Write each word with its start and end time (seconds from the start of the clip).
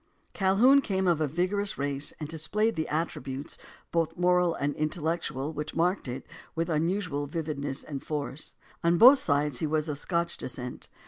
Calhoun 0.33 0.81
came 0.81 1.07
of 1.07 1.21
a 1.21 1.27
vigorous 1.27 1.77
race 1.77 2.11
and 2.19 2.27
displayed 2.27 2.75
the 2.75 2.87
at 2.87 3.09
tributes, 3.09 3.55
both 3.91 4.17
moral 4.17 4.55
and 4.55 4.75
intellectual, 4.75 5.53
which 5.53 5.75
marked 5.75 6.07
it, 6.07 6.25
with 6.55 6.71
unusual 6.71 7.27
vividness 7.27 7.83
and 7.83 8.03
force. 8.03 8.55
On 8.83 8.97
both 8.97 9.19
sides 9.19 9.59
he 9.59 9.67
was 9.67 9.87
of 9.87 9.99
Scotch 9.99 10.37
descent. 10.37 10.89